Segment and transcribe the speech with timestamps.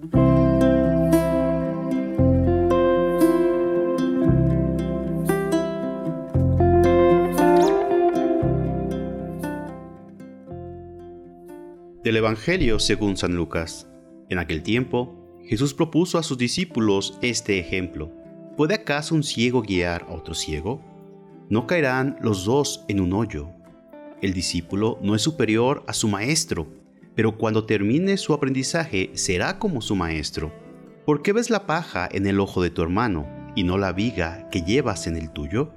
[0.00, 0.16] Del
[12.16, 13.86] Evangelio según San Lucas.
[14.30, 18.10] En aquel tiempo, Jesús propuso a sus discípulos este ejemplo.
[18.56, 20.80] ¿Puede acaso un ciego guiar a otro ciego?
[21.50, 23.50] ¿No caerán los dos en un hoyo?
[24.22, 26.79] El discípulo no es superior a su maestro,
[27.20, 30.50] pero cuando termine su aprendizaje será como su maestro.
[31.04, 34.48] ¿Por qué ves la paja en el ojo de tu hermano y no la viga
[34.50, 35.74] que llevas en el tuyo?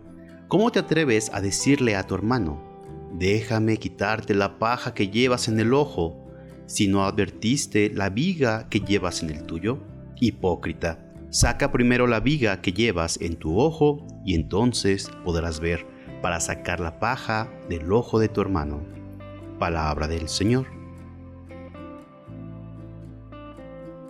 [0.48, 2.64] ¿Cómo te atreves a decirle a tu hermano,
[3.12, 6.26] déjame quitarte la paja que llevas en el ojo,
[6.66, 9.80] si no advertiste la viga que llevas en el tuyo?
[10.22, 15.86] Hipócrita, saca primero la viga que llevas en tu ojo y entonces podrás ver
[16.22, 18.82] para sacar la paja del ojo de tu hermano.
[19.60, 20.83] Palabra del Señor.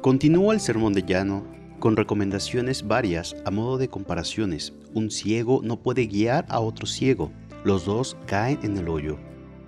[0.03, 1.47] Continúa el sermón de llano
[1.79, 4.73] con recomendaciones varias a modo de comparaciones.
[4.93, 7.31] Un ciego no puede guiar a otro ciego,
[7.63, 9.17] los dos caen en el hoyo.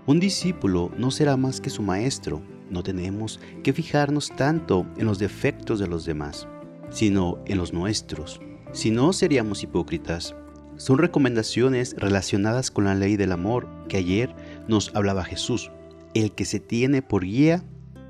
[0.06, 5.20] Un discípulo no será más que su maestro, no tenemos que fijarnos tanto en los
[5.20, 6.50] defectos de los demás,
[6.90, 8.42] sino en los nuestros.
[8.74, 10.36] Si no, seríamos hipócritas.
[10.76, 14.36] Son recomendaciones relacionadas con la ley del amor que ayer
[14.68, 15.72] nos hablaba Jesús.
[16.14, 17.64] El que se tiene por guía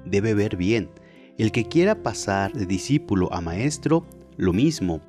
[0.05, 0.89] debe ver bien.
[1.37, 4.05] El que quiera pasar de discípulo a maestro,
[4.37, 5.01] lo mismo.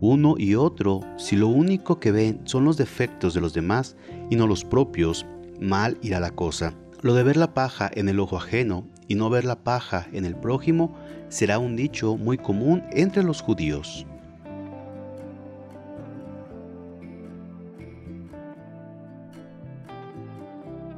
[0.00, 3.96] Uno y otro, si lo único que ven son los defectos de los demás
[4.30, 5.26] y no los propios,
[5.60, 6.74] mal irá la cosa.
[7.02, 10.24] Lo de ver la paja en el ojo ajeno y no ver la paja en
[10.24, 10.94] el prójimo
[11.28, 14.06] será un dicho muy común entre los judíos.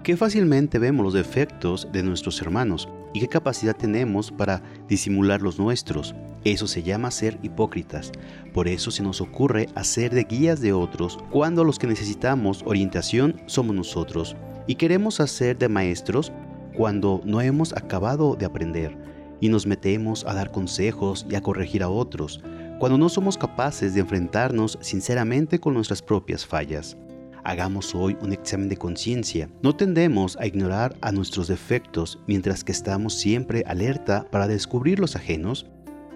[0.03, 5.59] Qué fácilmente vemos los defectos de nuestros hermanos y qué capacidad tenemos para disimular los
[5.59, 6.15] nuestros.
[6.45, 8.13] Eso se llama ser hipócritas.
[8.53, 13.41] Por eso se nos ocurre hacer de guías de otros cuando los que necesitamos orientación
[13.47, 14.37] somos nosotros
[14.67, 16.31] y queremos hacer de maestros
[16.77, 18.95] cuando no hemos acabado de aprender
[19.41, 22.43] y nos metemos a dar consejos y a corregir a otros,
[22.79, 26.99] cuando no somos capaces de enfrentarnos sinceramente con nuestras propias fallas.
[27.47, 29.49] Hagamos hoy un examen de conciencia.
[29.63, 35.15] No tendemos a ignorar a nuestros defectos mientras que estamos siempre alerta para descubrir los
[35.15, 35.65] ajenos.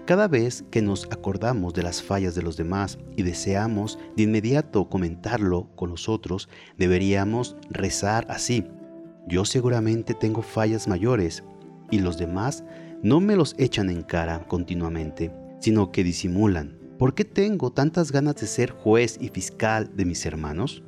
[0.05, 4.89] Cada vez que nos acordamos de las fallas de los demás y deseamos de inmediato
[4.89, 8.65] comentarlo con los otros, deberíamos rezar así.
[9.25, 11.45] Yo seguramente tengo fallas mayores
[11.91, 12.65] y los demás
[13.03, 15.31] no me los echan en cara continuamente,
[15.61, 16.77] sino que disimulan.
[16.99, 20.83] ¿Por qué tengo tantas ganas de ser juez y fiscal de mis hermanos?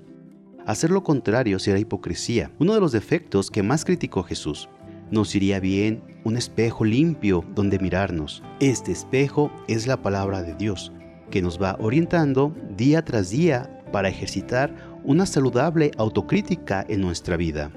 [0.65, 4.69] Hacer lo contrario será hipocresía, uno de los defectos que más criticó Jesús.
[5.11, 8.41] Nos iría bien un espejo limpio donde mirarnos.
[8.61, 10.93] Este espejo es la palabra de Dios,
[11.29, 17.69] que nos va orientando día tras día para ejercitar una saludable autocrítica en nuestra vida.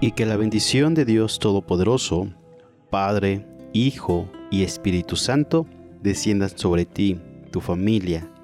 [0.00, 2.28] Y que la bendición de Dios Todopoderoso,
[2.88, 5.66] Padre, Hijo y Espíritu Santo,
[6.02, 8.30] descienda sobre ti, tu familia